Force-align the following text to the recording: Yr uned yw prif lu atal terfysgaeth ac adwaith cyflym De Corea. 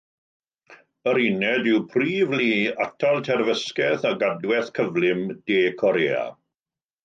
Yr 1.11 1.19
uned 1.25 1.69
yw 1.73 1.81
prif 1.91 2.33
lu 2.39 2.49
atal 2.87 3.21
terfysgaeth 3.29 4.09
ac 4.13 4.27
adwaith 4.31 4.75
cyflym 4.81 5.25
De 5.35 5.63
Corea. 5.85 6.29